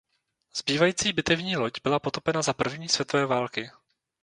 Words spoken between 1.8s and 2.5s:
byla potopena